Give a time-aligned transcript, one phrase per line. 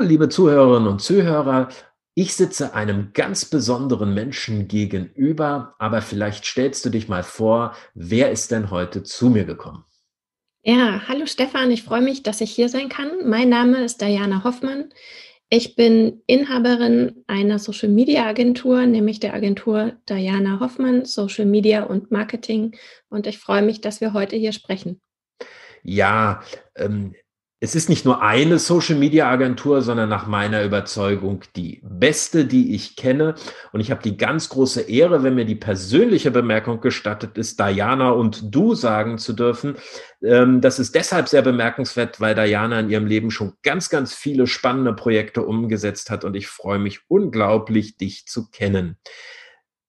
[0.00, 1.68] Liebe Zuhörerinnen und Zuhörer.
[2.14, 8.30] Ich sitze einem ganz besonderen Menschen gegenüber, aber vielleicht stellst du dich mal vor, wer
[8.30, 9.84] ist denn heute zu mir gekommen?
[10.62, 13.28] Ja, hallo Stefan, ich freue mich, dass ich hier sein kann.
[13.28, 14.90] Mein Name ist Diana Hoffmann.
[15.50, 22.10] Ich bin Inhaberin einer Social Media Agentur, nämlich der Agentur Diana Hoffmann, Social Media und
[22.10, 22.76] Marketing.
[23.08, 25.00] Und ich freue mich, dass wir heute hier sprechen.
[25.82, 26.42] Ja,
[26.76, 27.14] ähm,
[27.62, 33.34] es ist nicht nur eine Social-Media-Agentur, sondern nach meiner Überzeugung die beste, die ich kenne.
[33.72, 38.12] Und ich habe die ganz große Ehre, wenn mir die persönliche Bemerkung gestattet ist, Diana
[38.12, 39.76] und du sagen zu dürfen.
[40.22, 44.46] Ähm, das ist deshalb sehr bemerkenswert, weil Diana in ihrem Leben schon ganz, ganz viele
[44.46, 46.24] spannende Projekte umgesetzt hat.
[46.24, 48.96] Und ich freue mich unglaublich, dich zu kennen.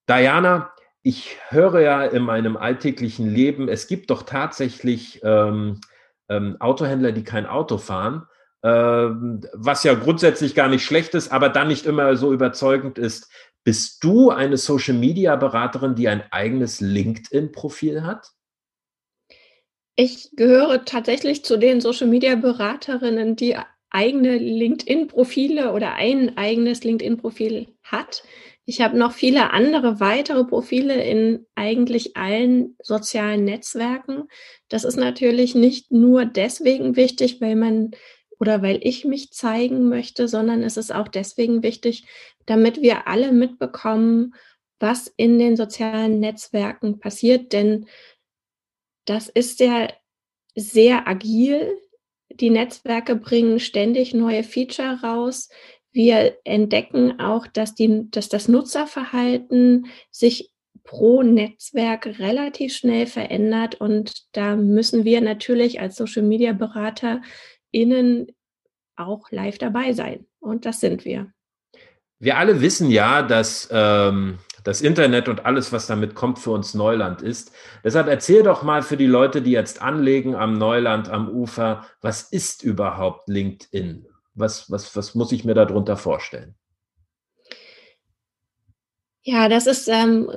[0.10, 5.80] Diana, ich höre ja in meinem alltäglichen Leben, es gibt doch tatsächlich ähm,
[6.32, 8.26] ähm, Autohändler, die kein Auto fahren,
[8.64, 13.30] ähm, was ja grundsätzlich gar nicht schlecht ist, aber dann nicht immer so überzeugend ist.
[13.64, 18.32] Bist du eine Social-Media-Beraterin, die ein eigenes LinkedIn-Profil hat?
[19.96, 23.58] Ich gehöre tatsächlich zu den Social-Media-Beraterinnen, die
[23.92, 28.24] eigene LinkedIn-Profile oder ein eigenes LinkedIn-Profil hat.
[28.72, 34.30] Ich habe noch viele andere weitere Profile in eigentlich allen sozialen Netzwerken.
[34.70, 37.92] Das ist natürlich nicht nur deswegen wichtig, weil man
[38.40, 42.08] oder weil ich mich zeigen möchte, sondern es ist auch deswegen wichtig,
[42.46, 44.36] damit wir alle mitbekommen,
[44.80, 47.52] was in den sozialen Netzwerken passiert.
[47.52, 47.88] Denn
[49.04, 49.90] das ist ja
[50.56, 51.78] sehr agil.
[52.30, 55.50] Die Netzwerke bringen ständig neue Feature raus.
[55.92, 60.52] Wir entdecken auch, dass, die, dass das Nutzerverhalten sich
[60.84, 67.22] pro Netzwerk relativ schnell verändert und da müssen wir natürlich als Social Media Berater
[67.72, 68.28] innen
[68.96, 71.32] auch live dabei sein und das sind wir.
[72.20, 76.74] Wir alle wissen ja, dass ähm, das Internet und alles, was damit kommt, für uns
[76.74, 77.52] Neuland ist.
[77.84, 82.24] Deshalb erzähl doch mal für die Leute, die jetzt anlegen am Neuland, am Ufer, was
[82.24, 84.08] ist überhaupt LinkedIn?
[84.34, 86.56] Was, was, was muss ich mir darunter vorstellen?
[89.24, 90.32] Ja, das ist ähm,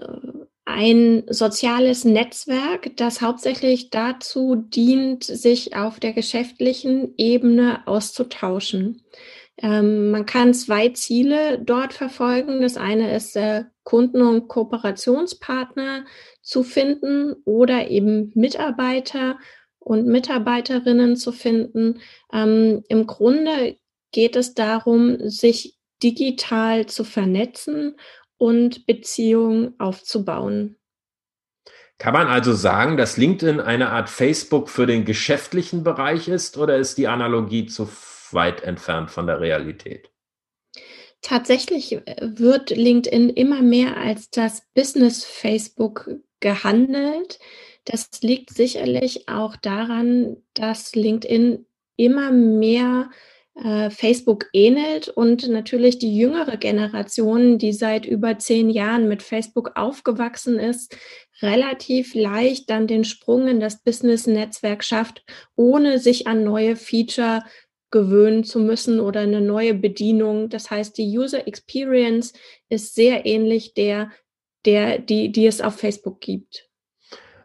[0.64, 9.02] ein soziales Netzwerk, das hauptsächlich dazu dient, sich auf der geschäftlichen Ebene auszutauschen.
[9.56, 12.60] Ähm, man kann zwei Ziele dort verfolgen.
[12.60, 16.04] Das eine ist, äh, Kunden und Kooperationspartner
[16.42, 19.38] zu finden oder eben Mitarbeiter
[19.78, 22.00] und Mitarbeiterinnen zu finden.
[22.32, 23.76] Ähm, Im Grunde
[24.14, 27.96] geht es darum, sich digital zu vernetzen
[28.38, 30.76] und Beziehungen aufzubauen.
[31.98, 36.76] Kann man also sagen, dass LinkedIn eine Art Facebook für den geschäftlichen Bereich ist oder
[36.76, 37.88] ist die Analogie zu
[38.30, 40.10] weit entfernt von der Realität?
[41.20, 46.10] Tatsächlich äh, wird LinkedIn immer mehr als das Business Facebook
[46.40, 47.38] gehandelt.
[47.84, 51.64] Das liegt sicherlich auch daran, dass LinkedIn
[51.96, 53.08] immer mehr
[53.56, 59.72] äh, Facebook ähnelt und natürlich die jüngere Generation, die seit über zehn Jahren mit Facebook
[59.76, 60.96] aufgewachsen ist,
[61.40, 67.42] relativ leicht dann den Sprung in das Business-Netzwerk schafft, ohne sich an neue Feature
[67.90, 70.48] gewöhnen zu müssen oder eine neue Bedienung.
[70.48, 72.32] Das heißt, die User Experience
[72.68, 74.10] ist sehr ähnlich der,
[74.64, 76.68] der, die, die es auf Facebook gibt.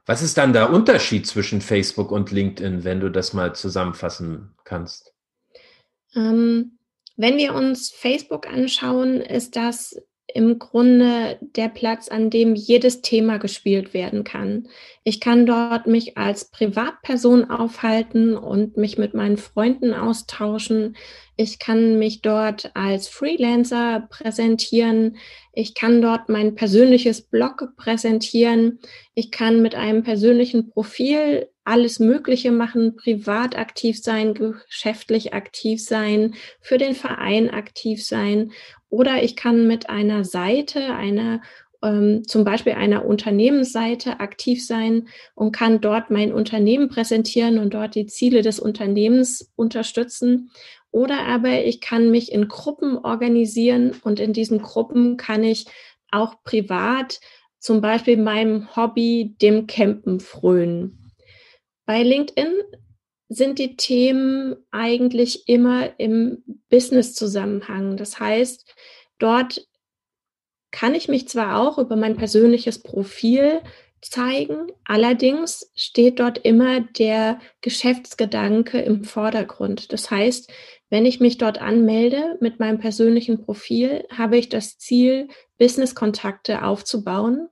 [0.08, 5.14] Was ist dann der Unterschied zwischen Facebook und LinkedIn, wenn du das mal zusammenfassen kannst?
[6.16, 6.78] Ähm,
[7.16, 9.96] wenn wir uns Facebook anschauen, ist das
[10.34, 14.68] im Grunde der Platz, an dem jedes Thema gespielt werden kann.
[15.04, 20.96] Ich kann dort mich als Privatperson aufhalten und mich mit meinen Freunden austauschen.
[21.36, 25.18] Ich kann mich dort als Freelancer präsentieren.
[25.54, 28.80] Ich kann dort mein persönliches Blog präsentieren.
[29.16, 36.34] Ich kann mit einem persönlichen Profil alles Mögliche machen, privat aktiv sein, geschäftlich aktiv sein,
[36.62, 38.52] für den Verein aktiv sein.
[38.90, 41.42] Oder ich kann mit einer Seite, einer
[41.84, 47.94] ähm, zum Beispiel einer Unternehmensseite aktiv sein und kann dort mein Unternehmen präsentieren und dort
[47.94, 50.50] die Ziele des Unternehmens unterstützen.
[50.92, 55.68] Oder aber ich kann mich in Gruppen organisieren und in diesen Gruppen kann ich
[56.10, 57.20] auch privat
[57.60, 61.09] zum Beispiel meinem Hobby, dem Campen, frönen.
[61.90, 62.54] Bei LinkedIn
[63.30, 67.98] sind die Themen eigentlich immer im Business-Zusammenhang.
[67.98, 68.76] Das heißt,
[69.18, 69.68] dort
[70.70, 73.62] kann ich mich zwar auch über mein persönliches Profil
[74.02, 74.68] zeigen.
[74.86, 79.92] Allerdings steht dort immer der Geschäftsgedanke im Vordergrund.
[79.92, 80.54] Das heißt,
[80.92, 85.28] wenn ich mich dort anmelde mit meinem persönlichen Profil, habe ich das Ziel,
[85.58, 87.50] Business-Kontakte aufzubauen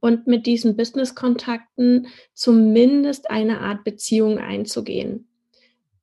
[0.00, 5.28] und mit diesen Business-Kontakten zumindest eine Art Beziehung einzugehen.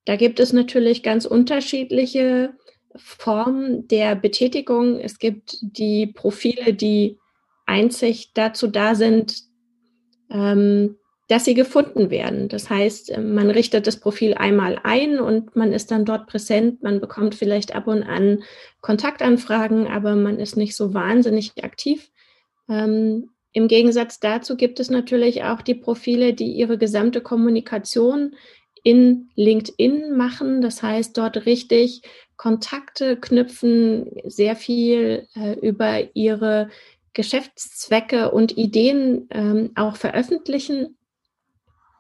[0.06, 2.54] Da gibt es natürlich ganz unterschiedliche
[2.96, 5.00] Formen der Betätigung.
[5.00, 7.18] Es gibt die Profile, die
[7.66, 9.44] einzig dazu da sind,
[10.30, 12.50] ähm, dass sie gefunden werden.
[12.50, 16.84] Das heißt, äh, man richtet das Profil einmal ein und man ist dann dort präsent.
[16.84, 18.44] Man bekommt vielleicht ab und an
[18.82, 22.12] Kontaktanfragen, aber man ist nicht so wahnsinnig aktiv.
[22.70, 28.36] Ähm, Im Gegensatz dazu gibt es natürlich auch die Profile, die ihre gesamte Kommunikation
[28.84, 30.60] in LinkedIn machen.
[30.60, 32.02] Das heißt, dort richtig
[32.36, 36.70] Kontakte knüpfen, sehr viel äh, über ihre
[37.14, 40.98] Geschäftszwecke und Ideen ähm, auch veröffentlichen.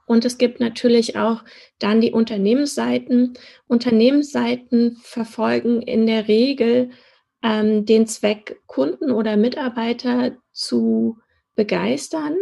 [0.05, 1.41] Und es gibt natürlich auch
[1.79, 3.35] dann die Unternehmensseiten.
[3.67, 6.89] Unternehmensseiten verfolgen in der Regel
[7.41, 11.17] ähm, den Zweck, Kunden oder Mitarbeiter zu
[11.55, 12.35] begeistern,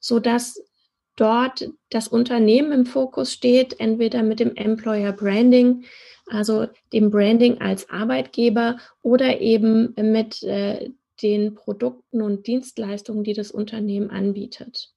[0.00, 0.60] sodass
[1.16, 5.84] dort das Unternehmen im Fokus steht, entweder mit dem Employer Branding,
[6.26, 10.90] also dem Branding als Arbeitgeber oder eben mit äh,
[11.22, 14.92] den Produkten und Dienstleistungen, die das Unternehmen anbietet.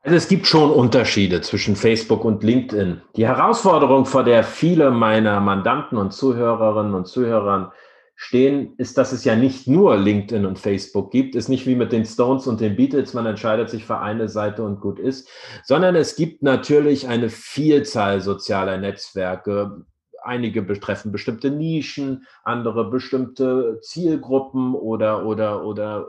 [0.00, 3.02] Also es gibt schon Unterschiede zwischen Facebook und LinkedIn.
[3.16, 7.72] Die Herausforderung, vor der viele meiner Mandanten und Zuhörerinnen und Zuhörern
[8.16, 11.36] stehen, ist, dass es ja nicht nur LinkedIn und Facebook gibt.
[11.36, 14.64] Ist nicht wie mit den Stones und den Beatles, man entscheidet sich für eine Seite
[14.64, 15.28] und gut ist,
[15.64, 19.84] sondern es gibt natürlich eine Vielzahl sozialer Netzwerke,
[20.22, 26.08] einige betreffen bestimmte Nischen, andere bestimmte Zielgruppen oder, oder, oder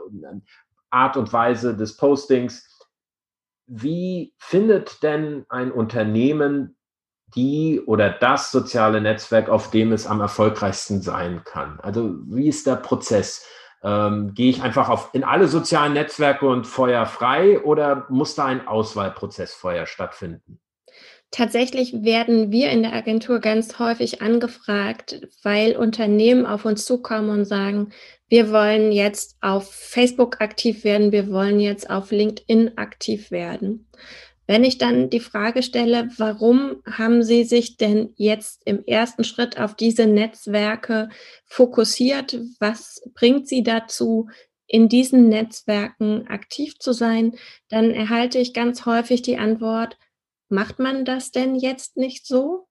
[0.90, 2.66] Art und Weise des Postings.
[3.66, 6.77] Wie findet denn ein Unternehmen
[7.34, 11.78] die oder das soziale Netzwerk, auf dem es am erfolgreichsten sein kann?
[11.80, 13.46] Also wie ist der Prozess?
[13.82, 18.46] Ähm, gehe ich einfach auf, in alle sozialen Netzwerke und Feuer frei oder muss da
[18.46, 20.58] ein Auswahlprozess vorher stattfinden?
[21.30, 27.44] Tatsächlich werden wir in der Agentur ganz häufig angefragt, weil Unternehmen auf uns zukommen und
[27.44, 27.92] sagen,
[28.28, 33.86] wir wollen jetzt auf Facebook aktiv werden, wir wollen jetzt auf LinkedIn aktiv werden.
[34.48, 39.60] Wenn ich dann die Frage stelle, warum haben Sie sich denn jetzt im ersten Schritt
[39.60, 41.10] auf diese Netzwerke
[41.44, 42.36] fokussiert?
[42.58, 44.28] Was bringt Sie dazu,
[44.66, 47.36] in diesen Netzwerken aktiv zu sein?
[47.68, 49.96] Dann erhalte ich ganz häufig die Antwort,
[50.48, 52.68] Macht man das denn jetzt nicht so?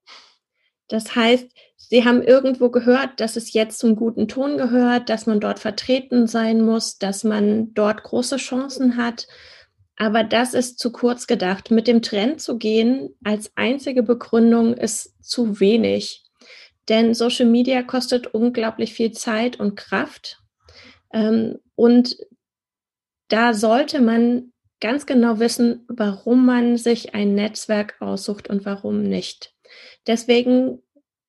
[0.88, 1.46] Das heißt,
[1.76, 6.26] Sie haben irgendwo gehört, dass es jetzt zum guten Ton gehört, dass man dort vertreten
[6.26, 9.28] sein muss, dass man dort große Chancen hat.
[9.98, 11.72] Aber das ist zu kurz gedacht.
[11.72, 16.24] Mit dem Trend zu gehen als einzige Begründung ist zu wenig.
[16.88, 20.38] Denn Social Media kostet unglaublich viel Zeit und Kraft.
[21.12, 22.16] Ähm, und
[23.26, 29.52] da sollte man ganz genau wissen, warum man sich ein Netzwerk aussucht und warum nicht.
[30.06, 30.80] Deswegen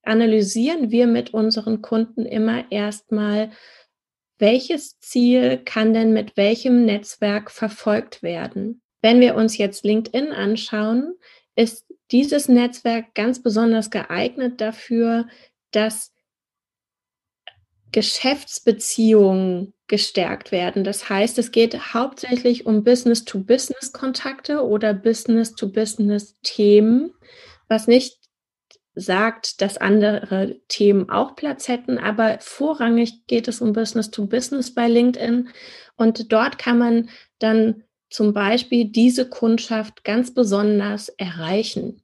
[0.02, 3.50] analysieren wir mit unseren Kunden immer erstmal,
[4.40, 8.80] welches Ziel kann denn mit welchem Netzwerk verfolgt werden.
[9.02, 11.14] Wenn wir uns jetzt LinkedIn anschauen,
[11.56, 15.26] ist dieses Netzwerk ganz besonders geeignet dafür,
[15.70, 16.12] dass
[17.92, 20.84] Geschäftsbeziehungen gestärkt werden.
[20.84, 27.12] Das heißt, es geht hauptsächlich um Business-to-Business-Kontakte oder Business-to-Business-Themen,
[27.68, 28.19] was nicht
[29.00, 35.48] sagt, dass andere Themen auch Platz hätten, aber vorrangig geht es um Business-to-Business bei LinkedIn
[35.96, 42.02] und dort kann man dann zum Beispiel diese Kundschaft ganz besonders erreichen.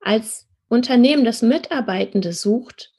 [0.00, 2.92] Als Unternehmen, das Mitarbeitende sucht,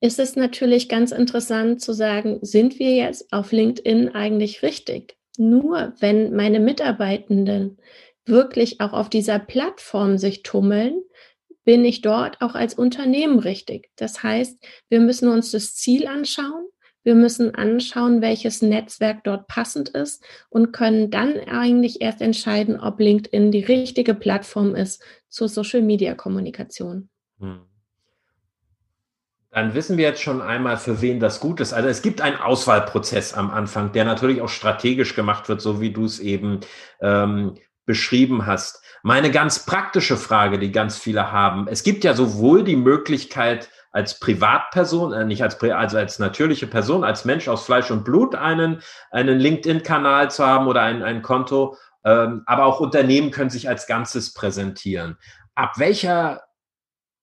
[0.00, 5.16] ist es natürlich ganz interessant zu sagen, sind wir jetzt auf LinkedIn eigentlich richtig?
[5.38, 7.78] Nur wenn meine Mitarbeitenden
[8.24, 11.02] wirklich auch auf dieser Plattform sich tummeln,
[11.64, 13.90] bin ich dort auch als Unternehmen richtig.
[13.96, 16.66] Das heißt, wir müssen uns das Ziel anschauen,
[17.04, 23.00] wir müssen anschauen, welches Netzwerk dort passend ist und können dann eigentlich erst entscheiden, ob
[23.00, 27.08] LinkedIn die richtige Plattform ist zur Social-Media-Kommunikation.
[27.38, 27.66] Hm
[29.52, 31.74] dann wissen wir jetzt schon einmal, für wen das gut ist.
[31.74, 35.92] Also es gibt einen Auswahlprozess am Anfang, der natürlich auch strategisch gemacht wird, so wie
[35.92, 36.60] du es eben
[37.02, 37.54] ähm,
[37.84, 38.82] beschrieben hast.
[39.02, 41.66] Meine ganz praktische Frage, die ganz viele haben.
[41.68, 47.04] Es gibt ja sowohl die Möglichkeit, als Privatperson, äh, nicht als, also als natürliche Person,
[47.04, 51.76] als Mensch aus Fleisch und Blut einen, einen LinkedIn-Kanal zu haben oder ein, ein Konto
[52.04, 55.16] ähm, aber auch Unternehmen können sich als Ganzes präsentieren.
[55.54, 56.42] Ab welcher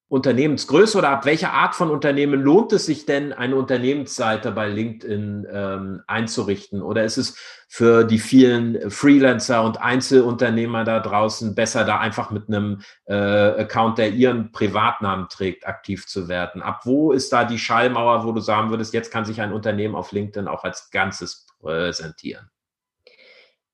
[0.10, 5.48] Unternehmensgröße oder ab welcher Art von Unternehmen lohnt es sich denn, eine Unternehmensseite bei LinkedIn
[5.51, 6.82] ähm, einzurichten?
[6.82, 7.38] Oder ist es
[7.68, 14.00] für die vielen Freelancer und Einzelunternehmer da draußen besser, da einfach mit einem äh, Account,
[14.00, 16.63] der ihren Privatnamen trägt, aktiv zu werden?
[16.63, 19.94] Ab wo ist da die Schallmauer, wo du sagen würdest, jetzt kann sich ein Unternehmen
[19.94, 22.50] auf LinkedIn auch als Ganzes präsentieren?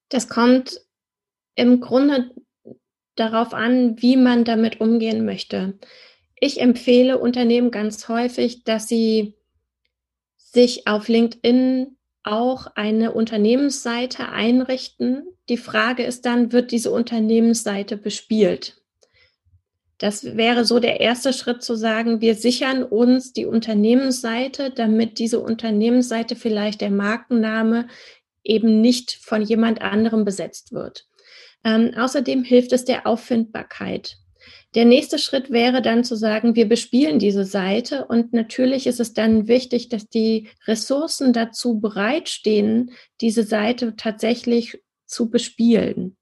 [0.09, 0.81] Das kommt
[1.55, 2.31] im Grunde
[3.15, 5.79] darauf an, wie man damit umgehen möchte.
[6.39, 9.35] Ich empfehle Unternehmen ganz häufig, dass sie
[10.37, 15.23] sich auf LinkedIn auch eine Unternehmensseite einrichten.
[15.47, 18.81] Die Frage ist dann, wird diese Unternehmensseite bespielt?
[19.97, 25.39] Das wäre so der erste Schritt zu sagen, wir sichern uns die Unternehmensseite, damit diese
[25.39, 27.87] Unternehmensseite vielleicht der Markenname
[28.43, 31.07] eben nicht von jemand anderem besetzt wird.
[31.63, 34.17] Ähm, außerdem hilft es der Auffindbarkeit.
[34.75, 39.13] Der nächste Schritt wäre dann zu sagen, wir bespielen diese Seite und natürlich ist es
[39.13, 42.91] dann wichtig, dass die Ressourcen dazu bereitstehen,
[43.21, 46.17] diese Seite tatsächlich zu bespielen.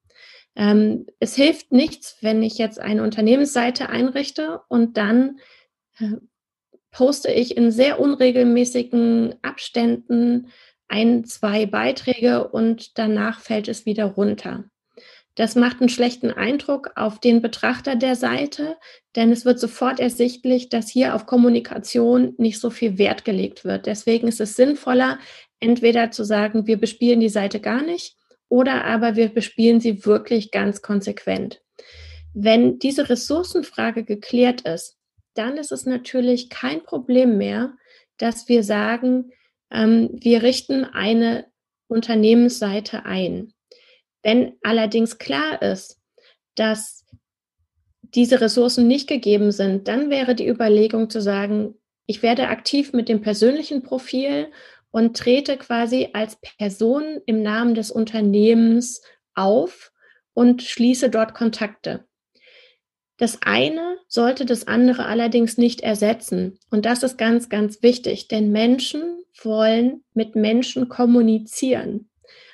[0.55, 5.39] Ähm, es hilft nichts, wenn ich jetzt eine Unternehmensseite einrichte und dann
[5.97, 6.17] äh,
[6.91, 10.49] poste ich in sehr unregelmäßigen Abständen
[10.87, 14.65] ein, zwei Beiträge und danach fällt es wieder runter.
[15.35, 18.77] Das macht einen schlechten Eindruck auf den Betrachter der Seite,
[19.15, 23.87] denn es wird sofort ersichtlich, dass hier auf Kommunikation nicht so viel Wert gelegt wird.
[23.87, 25.17] Deswegen ist es sinnvoller,
[25.59, 28.15] entweder zu sagen, wir bespielen die Seite gar nicht
[28.47, 31.61] oder aber wir bespielen sie wirklich ganz konsequent.
[32.35, 34.97] Wenn diese Ressourcenfrage geklärt ist,
[35.33, 37.73] dann ist es natürlich kein Problem mehr,
[38.17, 39.31] dass wir sagen,
[39.71, 41.47] ähm, wir richten eine
[41.87, 43.52] Unternehmensseite ein.
[44.23, 46.01] Wenn allerdings klar ist,
[46.55, 47.05] dass
[48.01, 51.75] diese Ressourcen nicht gegeben sind, dann wäre die Überlegung zu sagen,
[52.05, 54.51] ich werde aktiv mit dem persönlichen Profil
[54.91, 59.01] und trete quasi als Person im Namen des Unternehmens
[59.33, 59.91] auf
[60.33, 62.05] und schließe dort Kontakte.
[63.17, 66.59] Das eine sollte das andere allerdings nicht ersetzen.
[66.69, 72.09] Und das ist ganz, ganz wichtig, denn Menschen wollen mit Menschen kommunizieren.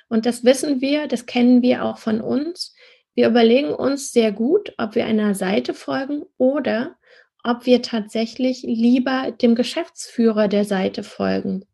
[0.09, 2.75] Und das wissen wir, das kennen wir auch von uns.
[3.13, 6.95] Wir überlegen uns sehr gut, ob wir einer Seite folgen oder
[7.43, 11.65] ob wir tatsächlich lieber dem Geschäftsführer der Seite folgen.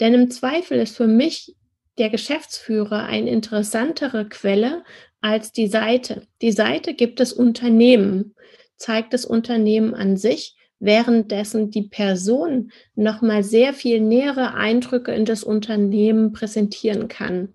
[0.00, 1.54] Denn im Zweifel ist für mich
[1.98, 4.82] der Geschäftsführer eine interessantere Quelle
[5.20, 6.26] als die Seite.
[6.42, 8.34] Die Seite gibt das Unternehmen,
[8.76, 15.44] zeigt das Unternehmen an sich, währenddessen die Person nochmal sehr viel nähere Eindrücke in das
[15.44, 17.54] Unternehmen präsentieren kann.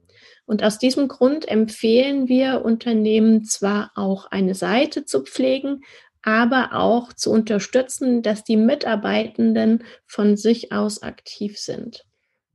[0.50, 5.82] Und aus diesem Grund empfehlen wir Unternehmen zwar auch eine Seite zu pflegen,
[6.24, 12.04] aber auch zu unterstützen, dass die Mitarbeitenden von sich aus aktiv sind.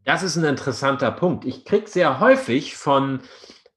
[0.05, 1.45] Das ist ein interessanter Punkt.
[1.45, 3.21] Ich kriege sehr häufig von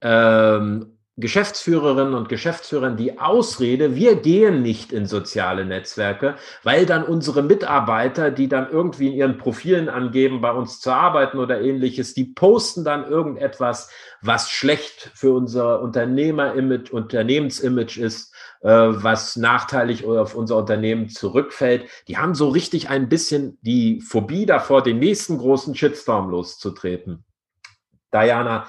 [0.02, 7.42] ähm, Geschäftsführerinnen und Geschäftsführern die Ausrede, wir gehen nicht in soziale Netzwerke, weil dann unsere
[7.42, 12.26] Mitarbeiter, die dann irgendwie in ihren Profilen angeben, bei uns zu arbeiten oder ähnliches, die
[12.26, 13.90] posten dann irgendetwas,
[14.22, 18.32] was schlecht für unser Unternehmer-Image, Unternehmensimage ist,
[18.62, 21.90] äh, was nachteilig auf unser Unternehmen zurückfällt.
[22.08, 27.26] Die haben so richtig ein bisschen die Phobie davor, den nächsten großen Shitstorm loszutreten.
[28.14, 28.68] Diana,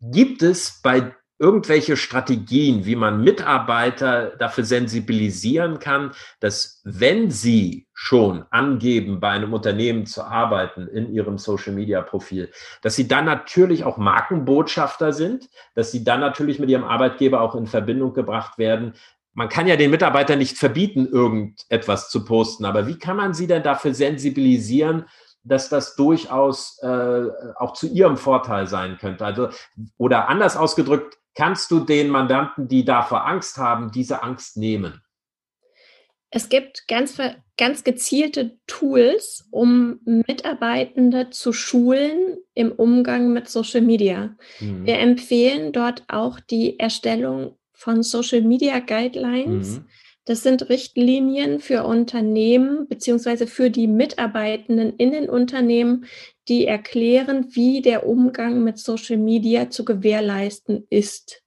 [0.00, 8.44] gibt es bei irgendwelche Strategien, wie man Mitarbeiter dafür sensibilisieren kann, dass wenn sie schon
[8.50, 12.50] angeben, bei einem Unternehmen zu arbeiten in ihrem Social-Media-Profil,
[12.82, 17.54] dass sie dann natürlich auch Markenbotschafter sind, dass sie dann natürlich mit ihrem Arbeitgeber auch
[17.54, 18.92] in Verbindung gebracht werden.
[19.32, 23.46] Man kann ja den Mitarbeitern nicht verbieten, irgendetwas zu posten, aber wie kann man sie
[23.46, 25.06] denn dafür sensibilisieren,
[25.42, 27.22] dass das durchaus äh,
[27.56, 29.24] auch zu ihrem Vorteil sein könnte.
[29.24, 29.48] Also,
[29.96, 35.02] oder anders ausgedrückt, kannst du den Mandanten, die davor Angst haben, diese Angst nehmen?
[36.32, 37.18] Es gibt ganz,
[37.56, 44.36] ganz gezielte Tools, um Mitarbeitende zu schulen im Umgang mit Social Media.
[44.60, 44.86] Mhm.
[44.86, 49.78] Wir empfehlen dort auch die Erstellung von Social Media Guidelines.
[49.78, 49.88] Mhm.
[50.24, 56.04] Das sind Richtlinien für Unternehmen beziehungsweise für die Mitarbeitenden in den Unternehmen,
[56.48, 61.42] die erklären, wie der Umgang mit Social Media zu gewährleisten ist.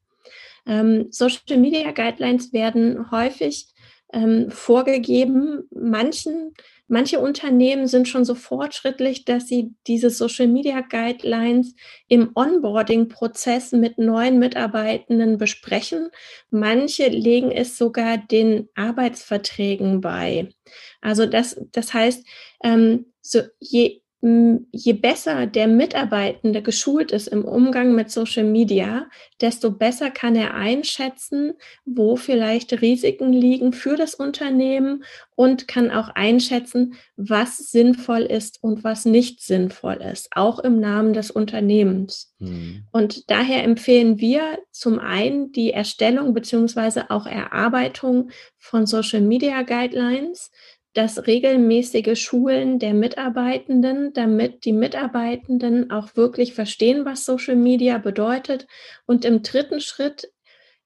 [0.66, 3.68] Ähm, Social Media Guidelines werden häufig
[4.12, 5.68] ähm, vorgegeben.
[5.72, 6.54] Manchen,
[6.94, 11.74] Manche Unternehmen sind schon so fortschrittlich, dass sie diese Social Media Guidelines
[12.08, 16.12] im Onboarding-Prozess mit neuen Mitarbeitenden besprechen.
[16.52, 20.50] Manche legen es sogar den Arbeitsverträgen bei.
[21.02, 22.28] Also das, das heißt,
[22.64, 29.08] ähm, so je je besser der Mitarbeitende geschult ist im Umgang mit Social Media,
[29.42, 35.04] desto besser kann er einschätzen, wo vielleicht Risiken liegen für das Unternehmen
[35.36, 41.12] und kann auch einschätzen, was sinnvoll ist und was nicht sinnvoll ist, auch im Namen
[41.12, 42.34] des Unternehmens.
[42.40, 42.86] Mhm.
[42.94, 50.50] Und daher empfehlen wir zum einen die Erstellung beziehungsweise auch Erarbeitung von Social Media Guidelines,
[50.94, 58.68] das regelmäßige Schulen der Mitarbeitenden, damit die Mitarbeitenden auch wirklich verstehen, was Social Media bedeutet.
[59.06, 60.32] Und im dritten Schritt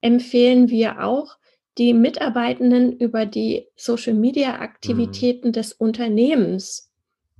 [0.01, 1.37] empfehlen wir auch,
[1.77, 5.53] die Mitarbeitenden über die Social Media Aktivitäten mhm.
[5.53, 6.91] des Unternehmens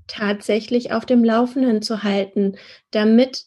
[0.05, 2.57] tatsächlich auf dem Laufenden zu halten,
[2.91, 3.45] damit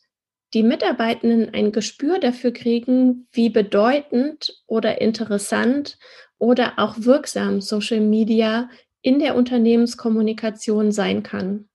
[0.52, 5.98] die Mitarbeitenden ein Gespür dafür kriegen, wie bedeutend oder interessant
[6.38, 8.68] oder auch wirksam Social Media
[9.02, 11.70] in der Unternehmenskommunikation sein kann.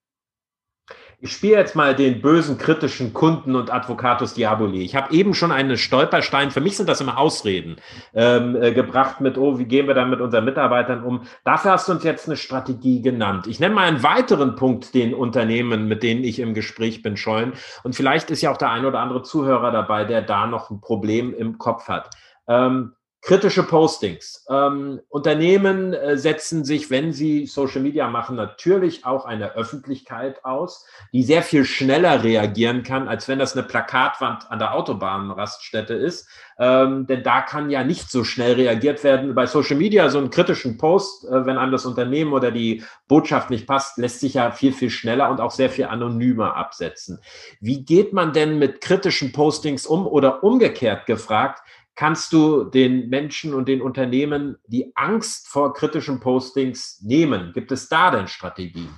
[1.20, 4.84] Ich spiele jetzt mal den bösen, kritischen Kunden und Advocatus Diaboli.
[4.84, 7.78] Ich habe eben schon einen Stolperstein, für mich sind das immer Ausreden,
[8.14, 11.22] ähm, äh, gebracht mit, oh, wie gehen wir dann mit unseren Mitarbeitern um?
[11.44, 13.48] Dafür hast du uns jetzt eine Strategie genannt.
[13.48, 17.54] Ich nenne mal einen weiteren Punkt, den Unternehmen, mit denen ich im Gespräch bin, scheuen.
[17.84, 20.82] Und vielleicht ist ja auch der ein oder andere Zuhörer dabei, der da noch ein
[20.82, 22.10] Problem im Kopf hat.
[22.48, 22.92] Ähm,
[23.26, 24.46] Kritische Postings.
[24.52, 30.86] Ähm, Unternehmen äh, setzen sich, wenn sie Social Media machen, natürlich auch eine Öffentlichkeit aus,
[31.12, 36.30] die sehr viel schneller reagieren kann, als wenn das eine Plakatwand an der Autobahnraststätte ist.
[36.60, 39.34] Ähm, denn da kann ja nicht so schnell reagiert werden.
[39.34, 43.50] Bei Social Media so einen kritischen Post, äh, wenn einem das Unternehmen oder die Botschaft
[43.50, 47.20] nicht passt, lässt sich ja viel, viel schneller und auch sehr viel anonymer absetzen.
[47.60, 51.64] Wie geht man denn mit kritischen Postings um oder umgekehrt gefragt?
[51.96, 57.52] Kannst du den Menschen und den Unternehmen die Angst vor kritischen Postings nehmen?
[57.54, 58.90] Gibt es da denn Strategien?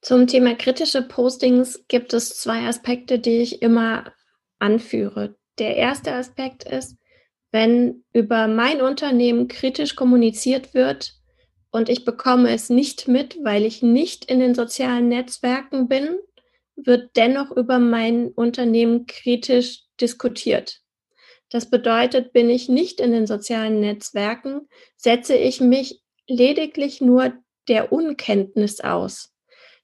[0.00, 4.12] Zum Thema kritische Postings gibt es zwei Aspekte, die ich immer
[4.58, 5.36] anführe.
[5.58, 6.96] Der erste Aspekt ist,
[7.52, 11.14] wenn über mein Unternehmen kritisch kommuniziert wird
[11.70, 16.16] und ich bekomme es nicht mit, weil ich nicht in den sozialen Netzwerken bin,
[16.74, 20.80] wird dennoch über mein Unternehmen kritisch diskutiert.
[21.52, 27.34] Das bedeutet, bin ich nicht in den sozialen Netzwerken, setze ich mich lediglich nur
[27.68, 29.34] der Unkenntnis aus.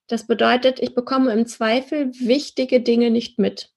[0.06, 3.70] Das bedeutet, ich bekomme im Zweifel wichtige Dinge nicht mit.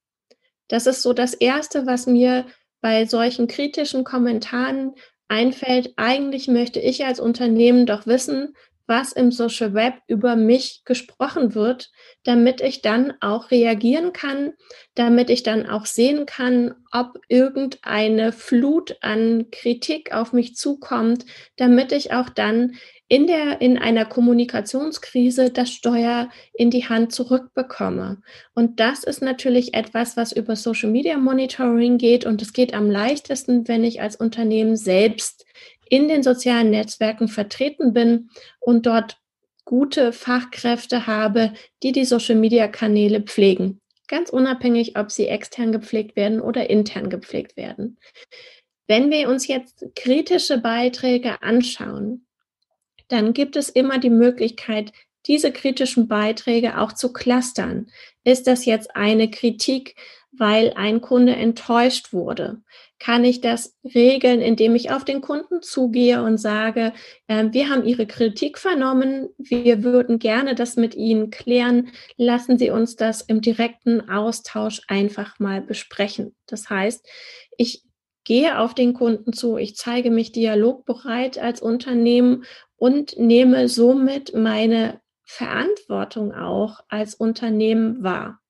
[0.69, 2.45] Das ist so das Erste, was mir
[2.79, 4.95] bei solchen kritischen Kommentaren
[5.27, 5.91] einfällt.
[5.97, 8.55] Eigentlich möchte ich als Unternehmen doch wissen,
[8.91, 11.91] was im Social Web über mich gesprochen wird,
[12.25, 14.51] damit ich dann auch reagieren kann,
[14.95, 21.25] damit ich dann auch sehen kann, ob irgendeine Flut an Kritik auf mich zukommt,
[21.55, 22.73] damit ich auch dann
[23.07, 28.21] in der, in einer Kommunikationskrise das Steuer in die Hand zurückbekomme.
[28.55, 32.91] Und das ist natürlich etwas, was über Social Media Monitoring geht und es geht am
[32.91, 35.45] leichtesten, wenn ich als Unternehmen selbst
[35.91, 38.29] in den sozialen Netzwerken vertreten bin
[38.61, 39.17] und dort
[39.65, 41.51] gute Fachkräfte habe,
[41.83, 43.81] die die Social-Media-Kanäle pflegen.
[44.07, 47.99] Ganz unabhängig, ob sie extern gepflegt werden oder intern gepflegt werden.
[48.87, 52.25] Wenn wir uns jetzt kritische Beiträge anschauen,
[53.09, 54.93] dann gibt es immer die Möglichkeit,
[55.27, 57.91] diese kritischen Beiträge auch zu clustern.
[58.23, 59.95] Ist das jetzt eine Kritik,
[60.31, 62.61] weil ein Kunde enttäuscht wurde?
[63.01, 66.93] kann ich das regeln, indem ich auf den Kunden zugehe und sage,
[67.25, 72.69] äh, wir haben Ihre Kritik vernommen, wir würden gerne das mit Ihnen klären, lassen Sie
[72.69, 76.35] uns das im direkten Austausch einfach mal besprechen.
[76.45, 77.03] Das heißt,
[77.57, 77.83] ich
[78.23, 82.43] gehe auf den Kunden zu, ich zeige mich dialogbereit als Unternehmen
[82.75, 88.40] und nehme somit meine Verantwortung auch als Unternehmen wahr.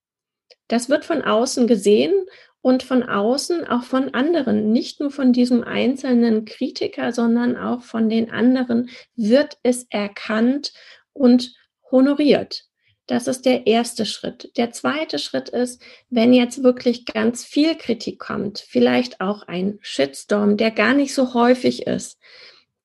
[0.71, 2.13] Das wird von außen gesehen
[2.61, 8.07] und von außen auch von anderen, nicht nur von diesem einzelnen Kritiker, sondern auch von
[8.07, 10.71] den anderen wird es erkannt
[11.11, 11.53] und
[11.91, 12.63] honoriert.
[13.05, 14.55] Das ist der erste Schritt.
[14.55, 20.55] Der zweite Schritt ist, wenn jetzt wirklich ganz viel Kritik kommt, vielleicht auch ein Shitstorm,
[20.55, 22.17] der gar nicht so häufig ist,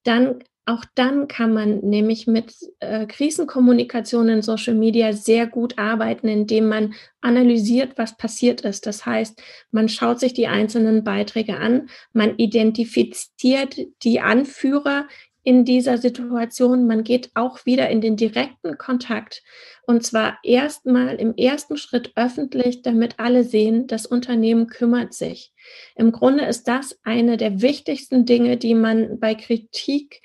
[0.03, 6.27] dann auch dann kann man nämlich mit äh, Krisenkommunikation in Social Media sehr gut arbeiten,
[6.27, 8.85] indem man analysiert, was passiert ist.
[8.87, 15.07] Das heißt, man schaut sich die einzelnen Beiträge an, man identifiziert die Anführer
[15.45, 19.45] in dieser Situation, man geht auch wieder in den direkten Kontakt
[19.87, 25.53] und zwar erstmal im ersten Schritt öffentlich, damit alle sehen, das Unternehmen kümmert sich.
[25.95, 30.23] Im Grunde ist das eine der wichtigsten Dinge, die man bei Kritik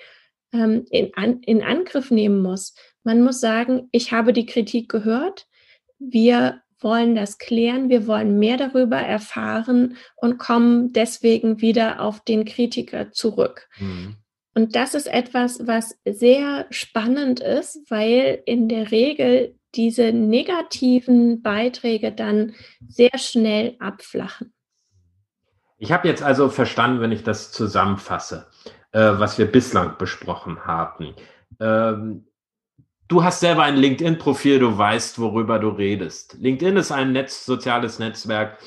[0.54, 2.76] ähm, in, an, in Angriff nehmen muss.
[3.04, 5.48] Man muss sagen, ich habe die Kritik gehört.
[6.00, 12.44] Wir wollen das klären, wir wollen mehr darüber erfahren und kommen deswegen wieder auf den
[12.46, 13.68] Kritiker zurück.
[13.78, 14.18] Mhm.
[14.54, 22.12] Und das ist etwas, was sehr spannend ist, weil in der Regel diese negativen Beiträge
[22.12, 22.54] dann
[22.88, 24.54] sehr schnell abflachen.
[25.78, 28.50] Ich habe jetzt also verstanden, wenn ich das zusammenfasse,
[28.92, 31.14] äh, was wir bislang besprochen haben.
[31.60, 32.26] Ähm,
[33.08, 36.38] du hast selber ein LinkedIn-Profil, du weißt, worüber du redest.
[36.40, 38.58] LinkedIn ist ein Netz, soziales Netzwerk,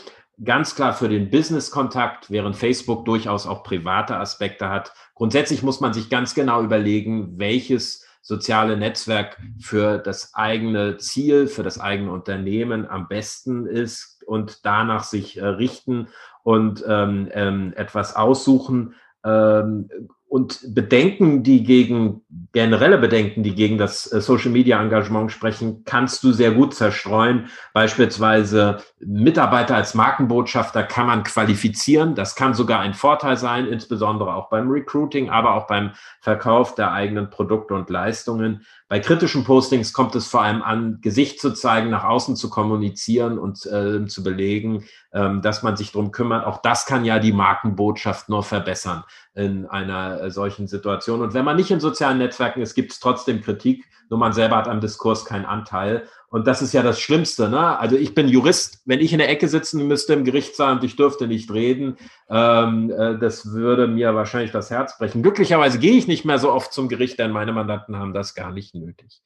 [0.42, 4.92] ganz klar für den Business-Kontakt, während Facebook durchaus auch private Aspekte hat.
[5.14, 11.62] Grundsätzlich muss man sich ganz genau überlegen, welches soziale Netzwerk für das eigene Ziel, für
[11.62, 16.08] das eigene Unternehmen am besten ist und danach sich äh, richten
[16.42, 18.94] und ähm, ähm, etwas aussuchen.
[19.24, 19.88] Ähm,
[20.34, 26.24] und Bedenken, die gegen, generelle Bedenken, die gegen das äh, Social Media Engagement sprechen, kannst
[26.24, 27.46] du sehr gut zerstreuen.
[27.72, 32.16] Beispielsweise Mitarbeiter als Markenbotschafter kann man qualifizieren.
[32.16, 36.90] Das kann sogar ein Vorteil sein, insbesondere auch beim Recruiting, aber auch beim Verkauf der
[36.90, 38.66] eigenen Produkte und Leistungen.
[38.94, 43.40] Bei kritischen Postings kommt es vor allem an, Gesicht zu zeigen, nach außen zu kommunizieren
[43.40, 46.46] und äh, zu belegen, ähm, dass man sich drum kümmert.
[46.46, 49.02] Auch das kann ja die Markenbotschaft nur verbessern
[49.34, 51.22] in einer äh, solchen Situation.
[51.22, 54.58] Und wenn man nicht in sozialen Netzwerken ist, gibt es trotzdem Kritik, nur man selber
[54.58, 56.06] hat am Diskurs keinen Anteil.
[56.34, 57.48] Und das ist ja das Schlimmste.
[57.48, 57.78] Ne?
[57.78, 60.96] Also ich bin Jurist, wenn ich in der Ecke sitzen müsste im Gerichtssaal und ich
[60.96, 61.96] dürfte nicht reden,
[62.28, 65.22] ähm, äh, das würde mir wahrscheinlich das Herz brechen.
[65.22, 68.50] Glücklicherweise gehe ich nicht mehr so oft zum Gericht, denn meine Mandanten haben das gar
[68.50, 69.22] nicht nötig.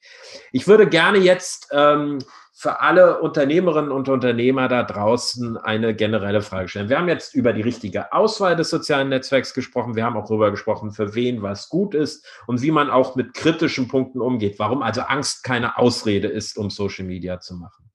[0.51, 2.19] Ich würde gerne jetzt ähm,
[2.59, 6.89] für alle Unternehmerinnen und Unternehmer da draußen eine generelle Frage stellen.
[6.89, 9.95] Wir haben jetzt über die richtige Auswahl des sozialen Netzwerks gesprochen.
[9.95, 13.33] Wir haben auch darüber gesprochen, für wen was gut ist und wie man auch mit
[13.33, 14.59] kritischen Punkten umgeht.
[14.59, 17.89] Warum also Angst keine Ausrede ist, um Social Media zu machen.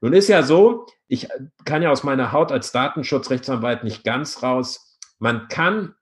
[0.00, 1.28] Nun ist ja so, ich
[1.66, 4.98] kann ja aus meiner Haut als Datenschutzrechtsanwalt nicht ganz raus.
[5.18, 5.94] Man kann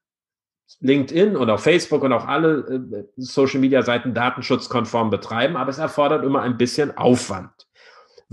[0.78, 2.58] LinkedIn und auch Facebook und auch alle
[2.92, 7.63] äh, Social Media Seiten datenschutzkonform betreiben, aber es erfordert immer ein bisschen Aufwand.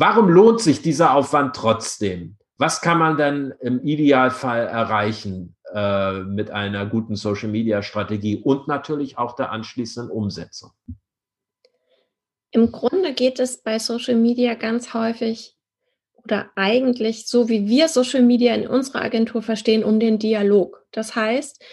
[0.02, 2.36] Warum lohnt sich dieser Aufwand trotzdem?
[2.58, 9.36] Was kann man denn im Idealfall erreichen äh, mit einer guten Social-Media-Strategie und natürlich auch
[9.36, 10.72] der anschließenden Umsetzung?
[12.50, 15.56] Im Grunde geht es bei Social Media ganz häufig
[16.24, 20.84] oder eigentlich so, wie wir Social Media in unserer Agentur verstehen, um den Dialog.
[20.92, 21.64] Das heißt,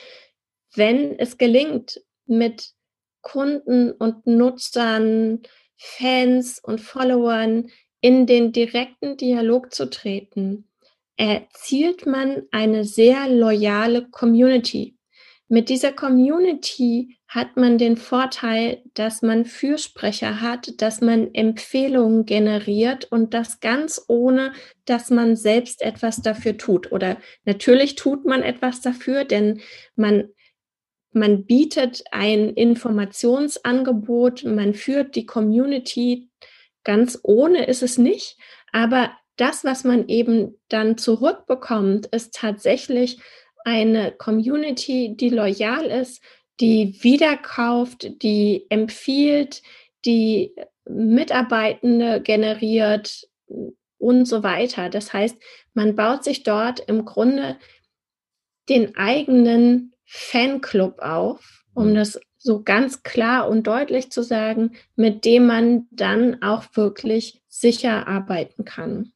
[0.74, 2.74] wenn es gelingt, mit
[3.22, 5.40] Kunden und Nutzern,
[5.78, 10.68] Fans und Followern in den direkten Dialog zu treten,
[11.16, 14.96] erzielt man eine sehr loyale Community.
[15.48, 23.10] Mit dieser Community hat man den Vorteil, dass man Fürsprecher hat, dass man Empfehlungen generiert
[23.10, 24.52] und das ganz ohne,
[24.84, 26.92] dass man selbst etwas dafür tut.
[26.92, 29.60] Oder natürlich tut man etwas dafür, denn
[29.96, 30.28] man
[31.12, 36.27] man bietet ein Informationsangebot, man führt die Community
[36.88, 38.38] Ganz ohne ist es nicht,
[38.72, 43.20] aber das, was man eben dann zurückbekommt, ist tatsächlich
[43.62, 46.22] eine Community, die loyal ist,
[46.60, 49.60] die wiederkauft, die empfiehlt,
[50.06, 50.54] die
[50.88, 53.28] Mitarbeitende generiert
[53.98, 54.88] und so weiter.
[54.88, 55.36] Das heißt,
[55.74, 57.58] man baut sich dort im Grunde
[58.70, 61.96] den eigenen Fanclub auf, um mhm.
[61.96, 62.18] das
[62.48, 68.64] so ganz klar und deutlich zu sagen, mit dem man dann auch wirklich sicher arbeiten
[68.64, 69.12] kann.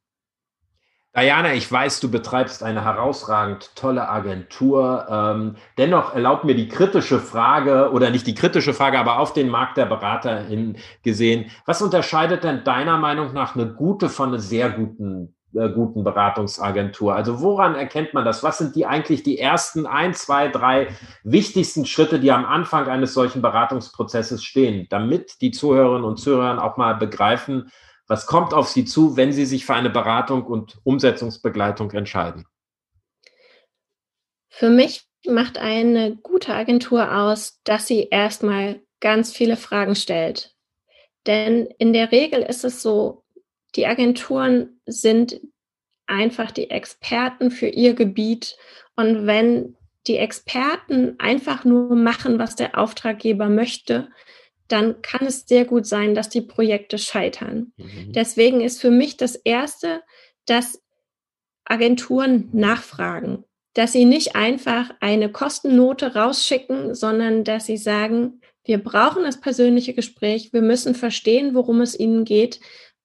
[1.17, 5.07] Diana, ich weiß, du betreibst eine herausragend tolle Agentur.
[5.11, 9.49] Ähm, dennoch erlaubt mir die kritische Frage oder nicht die kritische Frage, aber auf den
[9.49, 11.51] Markt der Berater hin gesehen.
[11.65, 17.15] Was unterscheidet denn deiner Meinung nach eine gute von einer sehr guten äh, guten Beratungsagentur?
[17.15, 18.43] Also woran erkennt man das?
[18.43, 20.89] Was sind die eigentlich die ersten ein, zwei, drei
[21.25, 26.77] wichtigsten Schritte, die am Anfang eines solchen Beratungsprozesses stehen, damit die Zuhörerinnen und Zuhörer auch
[26.77, 27.71] mal begreifen,
[28.07, 32.47] was kommt auf sie zu, wenn sie sich für eine Beratung und Umsetzungsbegleitung entscheiden?
[34.51, 40.55] Für mich macht eine gute Agentur aus, dass sie erstmal ganz viele Fragen stellt.
[41.27, 43.22] Denn in der Regel ist es so,
[43.75, 45.41] die Agenturen sind
[46.07, 48.57] einfach die Experten für ihr Gebiet.
[48.97, 54.09] Und wenn die Experten einfach nur machen, was der Auftraggeber möchte,
[54.69, 57.73] dann kann es sehr gut sein, dass die Projekte scheitern.
[57.77, 58.13] Mhm.
[58.13, 60.03] Deswegen ist für mich das Erste,
[60.47, 60.83] dass
[61.65, 69.25] Agenturen nachfragen, dass sie nicht einfach eine Kostennote rausschicken, sondern dass sie sagen, wir brauchen
[69.25, 72.61] das persönliche Gespräch, wir müssen verstehen, worum es ihnen geht,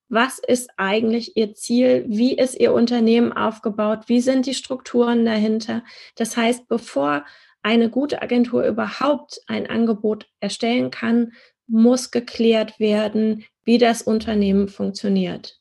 [0.09, 2.05] was ist eigentlich Ihr Ziel?
[2.07, 4.03] Wie ist Ihr Unternehmen aufgebaut?
[4.07, 5.83] Wie sind die Strukturen dahinter?
[6.15, 7.25] Das heißt, bevor
[7.61, 11.33] eine gute Agentur überhaupt ein Angebot erstellen kann,
[11.67, 15.59] muss geklärt werden, wie das Unternehmen funktioniert.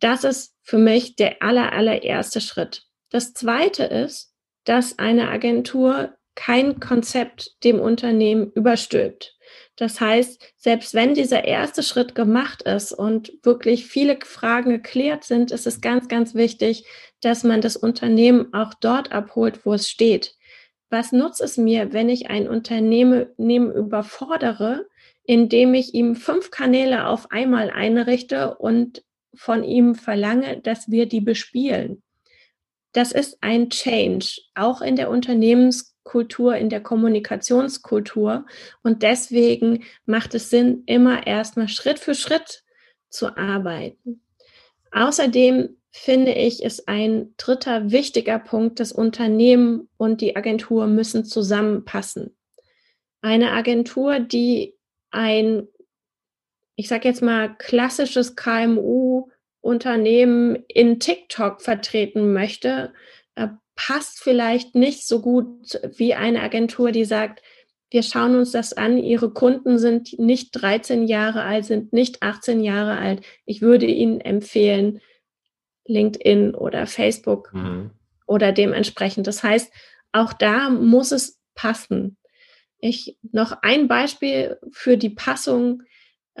[0.00, 2.82] Das ist für mich der aller, allererste Schritt.
[3.10, 4.34] Das zweite ist,
[4.64, 9.37] dass eine Agentur kein Konzept dem Unternehmen überstülpt.
[9.76, 15.50] Das heißt, selbst wenn dieser erste Schritt gemacht ist und wirklich viele Fragen geklärt sind,
[15.50, 16.84] ist es ganz, ganz wichtig,
[17.20, 20.34] dass man das Unternehmen auch dort abholt, wo es steht.
[20.90, 24.86] Was nutzt es mir, wenn ich ein Unternehmen überfordere,
[25.24, 31.20] indem ich ihm fünf Kanäle auf einmal einrichte und von ihm verlange, dass wir die
[31.20, 32.02] bespielen?
[32.92, 38.46] Das ist ein Change, auch in der Unternehmens Kultur, in der Kommunikationskultur.
[38.82, 42.64] Und deswegen macht es Sinn, immer erstmal Schritt für Schritt
[43.10, 44.22] zu arbeiten.
[44.90, 52.34] Außerdem finde ich, ist ein dritter wichtiger Punkt, das Unternehmen und die Agentur müssen zusammenpassen.
[53.20, 54.78] Eine Agentur, die
[55.10, 55.68] ein,
[56.76, 62.94] ich sage jetzt mal, klassisches KMU-Unternehmen in TikTok vertreten möchte,
[63.34, 67.42] äh, passt vielleicht nicht so gut wie eine Agentur, die sagt,
[67.90, 72.60] wir schauen uns das an, Ihre Kunden sind nicht 13 Jahre alt, sind nicht 18
[72.60, 73.22] Jahre alt.
[73.46, 75.00] Ich würde Ihnen empfehlen,
[75.86, 77.92] LinkedIn oder Facebook mhm.
[78.26, 79.28] oder dementsprechend.
[79.28, 79.72] Das heißt,
[80.10, 82.18] auch da muss es passen.
[82.80, 85.84] Ich noch ein Beispiel für die Passung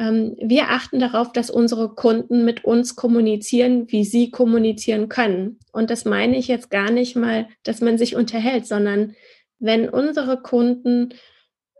[0.00, 5.58] wir achten darauf, dass unsere Kunden mit uns kommunizieren, wie sie kommunizieren können.
[5.72, 9.16] Und das meine ich jetzt gar nicht mal, dass man sich unterhält, sondern
[9.58, 11.14] wenn unsere Kunden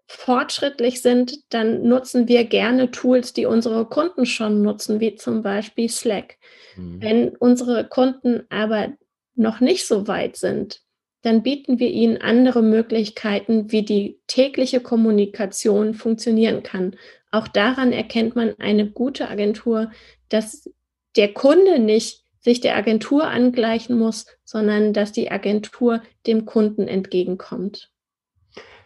[0.09, 5.89] fortschrittlich sind, dann nutzen wir gerne Tools, die unsere Kunden schon nutzen, wie zum Beispiel
[5.89, 6.39] Slack.
[6.77, 7.01] Mhm.
[7.03, 8.95] Wenn unsere Kunden aber
[9.37, 10.81] noch nicht so weit sind,
[11.23, 16.97] dann bieten wir ihnen andere Möglichkeiten, wie die tägliche Kommunikation funktionieren kann.
[17.31, 19.91] Auch daran erkennt man eine gute Agentur,
[20.29, 20.71] dass
[21.17, 27.91] der Kunde nicht sich der Agentur angleichen muss, sondern dass die Agentur dem Kunden entgegenkommt.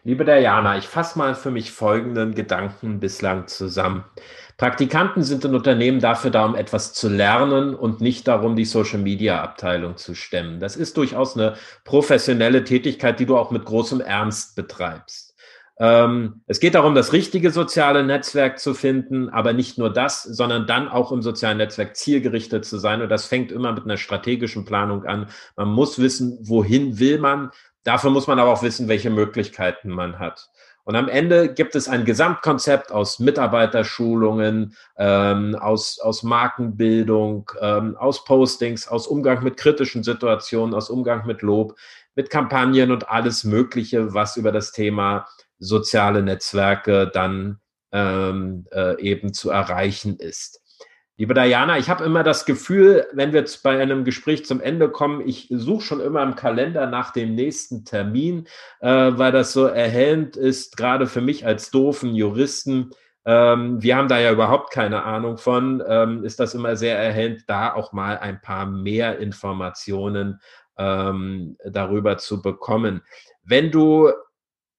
[0.05, 4.05] Liebe Diana, ich fasse mal für mich folgenden Gedanken bislang zusammen.
[4.57, 9.97] Praktikanten sind in Unternehmen dafür da, um etwas zu lernen und nicht darum, die Social-Media-Abteilung
[9.97, 10.59] zu stemmen.
[10.59, 15.32] Das ist durchaus eine professionelle Tätigkeit, die du auch mit großem Ernst betreibst.
[15.83, 20.69] Ähm, es geht darum, das richtige soziale Netzwerk zu finden, aber nicht nur das, sondern
[20.69, 23.03] dann auch im sozialen Netzwerk zielgerichtet zu sein.
[23.03, 25.27] Und das fängt immer mit einer strategischen Planung an.
[25.57, 27.51] Man muss wissen, wohin will man.
[27.83, 30.51] Dafür muss man aber auch wissen, welche Möglichkeiten man hat.
[30.85, 38.25] Und am Ende gibt es ein Gesamtkonzept aus Mitarbeiterschulungen, ähm, aus, aus Markenbildung, ähm, aus
[38.25, 41.75] Postings, aus Umgang mit kritischen Situationen, aus Umgang mit Lob,
[42.15, 45.27] mit Kampagnen und alles Mögliche, was über das Thema
[45.63, 47.61] soziale Netzwerke dann
[47.93, 50.61] ähm, äh, eben zu erreichen ist.
[51.19, 54.91] Liebe Diana, ich habe immer das Gefühl, wenn wir jetzt bei einem Gespräch zum Ende
[54.91, 58.49] kommen, ich suche schon immer im Kalender nach dem nächsten Termin,
[58.81, 62.91] äh, weil das so erhellend ist, gerade für mich als doofen Juristen.
[63.25, 67.45] Ähm, wir haben da ja überhaupt keine Ahnung von, ähm, ist das immer sehr erhellend,
[67.47, 70.41] da auch mal ein paar mehr Informationen
[70.79, 73.03] ähm, darüber zu bekommen.
[73.45, 74.11] Wenn du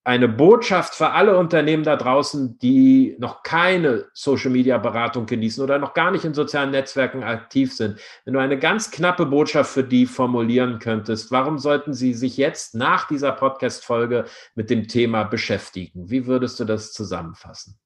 [0.05, 6.11] eine Botschaft für alle Unternehmen da draußen, die noch keine Social-Media-Beratung genießen oder noch gar
[6.11, 7.99] nicht in sozialen Netzwerken aktiv sind.
[8.25, 12.75] Wenn du eine ganz knappe Botschaft für die formulieren könntest, warum sollten sie sich jetzt
[12.75, 16.09] nach dieser Podcast-Folge mit dem Thema beschäftigen?
[16.09, 17.79] Wie würdest du das zusammenfassen?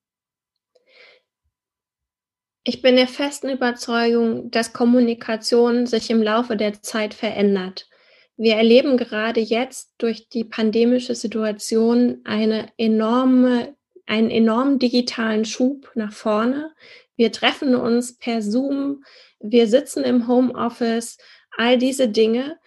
[2.64, 7.87] Ich bin der festen Überzeugung, dass Kommunikation sich im Laufe der Zeit verändert.
[8.38, 16.14] Wir erleben gerade jetzt durch die pandemische Situation eine enorme, einen enormen digitalen Schub nach
[16.14, 16.72] vorne.
[17.16, 19.04] Wir treffen uns per Zoom,
[19.40, 21.18] wir sitzen im Homeoffice,
[21.58, 22.58] all diese Dinge.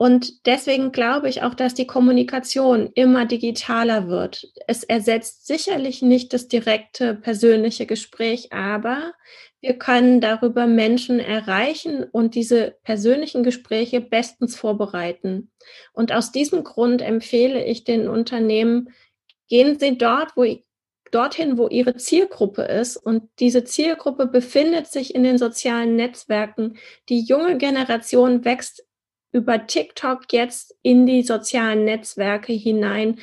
[0.00, 4.50] Und deswegen glaube ich auch, dass die Kommunikation immer digitaler wird.
[4.66, 9.12] Es ersetzt sicherlich nicht das direkte persönliche Gespräch, aber
[9.60, 15.50] wir können darüber Menschen erreichen und diese persönlichen Gespräche bestens vorbereiten.
[15.92, 18.94] Und aus diesem Grund empfehle ich den Unternehmen,
[19.48, 20.46] gehen Sie dort, wo
[21.10, 22.96] dorthin, wo ihre Zielgruppe ist.
[22.96, 26.78] Und diese Zielgruppe befindet sich in den sozialen Netzwerken.
[27.10, 28.86] Die junge Generation wächst
[29.32, 33.18] über TikTok jetzt in die sozialen Netzwerke hinein.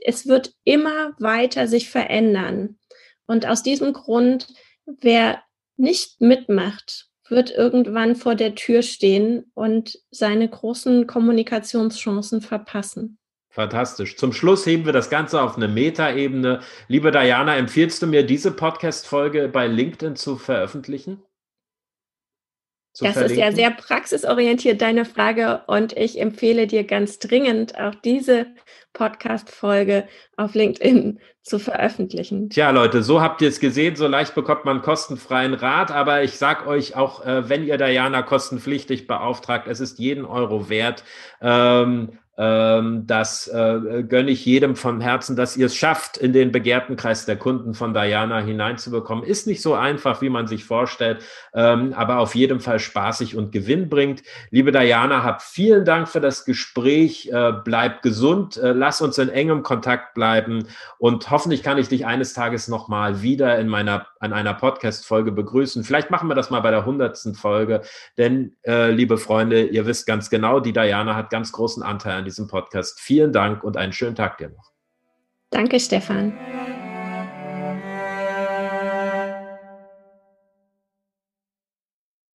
[0.00, 2.78] Es wird immer weiter sich verändern.
[3.26, 4.48] Und aus diesem Grund,
[4.86, 5.42] wer
[5.76, 13.18] nicht mitmacht, wird irgendwann vor der Tür stehen und seine großen Kommunikationschancen verpassen.
[13.52, 14.16] Fantastisch.
[14.16, 16.60] Zum Schluss heben wir das Ganze auf eine Metaebene.
[16.86, 21.22] Liebe Diana, empfiehlst du mir, diese Podcast-Folge bei LinkedIn zu veröffentlichen?
[22.98, 23.30] Das verlinken?
[23.30, 25.62] ist ja sehr praxisorientiert, deine Frage.
[25.66, 28.46] Und ich empfehle dir ganz dringend, auch diese
[28.92, 32.50] Podcast-Folge auf LinkedIn zu veröffentlichen.
[32.50, 33.96] Tja, Leute, so habt ihr es gesehen.
[33.96, 35.90] So leicht bekommt man kostenfreien Rat.
[35.90, 40.68] Aber ich sag euch auch, äh, wenn ihr Diana kostenpflichtig beauftragt, es ist jeden Euro
[40.68, 41.04] wert.
[41.40, 46.52] Ähm, ähm, das äh, gönne ich jedem vom Herzen, dass ihr es schafft, in den
[46.52, 49.24] begehrten Kreis der Kunden von Diana hineinzubekommen.
[49.24, 51.22] Ist nicht so einfach, wie man sich vorstellt,
[51.52, 54.22] ähm, aber auf jeden Fall spaßig und Gewinn bringt.
[54.50, 57.28] Liebe Diana, hab vielen Dank für das Gespräch.
[57.30, 62.06] Äh, bleib gesund, äh, lass uns in engem Kontakt bleiben und hoffentlich kann ich dich
[62.06, 65.84] eines Tages nochmal wieder in meiner, an einer Podcast-Folge begrüßen.
[65.84, 67.82] Vielleicht machen wir das mal bei der hundertsten Folge,
[68.16, 72.48] denn, liebe Freunde, ihr wisst ganz genau, die Diana hat ganz großen Anteil an diesem
[72.48, 73.00] Podcast.
[73.00, 74.72] Vielen Dank und einen schönen Tag dir noch.
[75.50, 76.32] Danke, Stefan.